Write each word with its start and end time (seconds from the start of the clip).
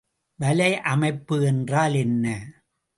வலையமைப்பு 0.39 1.43
என்றால் 1.45 1.93
என்ன? 1.93 2.25